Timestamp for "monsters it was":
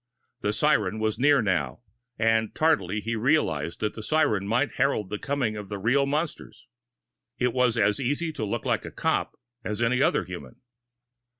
6.07-7.77